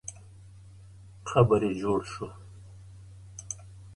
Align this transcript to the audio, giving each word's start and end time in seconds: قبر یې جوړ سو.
قبر 1.29 1.61
یې 1.67 1.71
جوړ 1.81 1.99
سو. 2.13 2.25